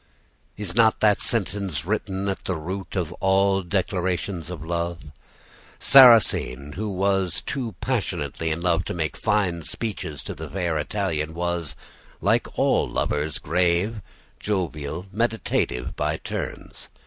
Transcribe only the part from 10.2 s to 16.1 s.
to the fair Italian, was, like all lovers, grave, jovial, meditative,